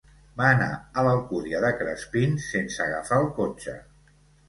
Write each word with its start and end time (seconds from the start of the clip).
Va 0.39 0.45
anar 0.53 0.69
a 0.77 1.03
l'Alcúdia 1.09 1.61
de 1.67 1.71
Crespins 1.83 2.51
sense 2.57 2.85
agafar 2.89 3.25
el 3.27 3.33
cotxe. 3.41 3.81